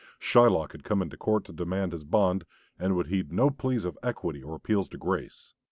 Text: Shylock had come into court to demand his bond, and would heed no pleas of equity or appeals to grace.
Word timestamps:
Shylock 0.19 0.71
had 0.71 0.83
come 0.83 1.03
into 1.03 1.15
court 1.15 1.45
to 1.45 1.53
demand 1.53 1.93
his 1.93 2.03
bond, 2.03 2.43
and 2.79 2.95
would 2.95 3.05
heed 3.05 3.31
no 3.31 3.51
pleas 3.51 3.85
of 3.85 3.99
equity 4.01 4.41
or 4.41 4.55
appeals 4.55 4.89
to 4.89 4.97
grace. 4.97 5.53